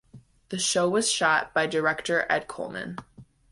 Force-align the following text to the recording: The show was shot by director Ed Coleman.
The 0.49 0.57
show 0.57 0.89
was 0.89 1.11
shot 1.11 1.53
by 1.53 1.67
director 1.67 2.25
Ed 2.27 2.47
Coleman. 2.47 2.97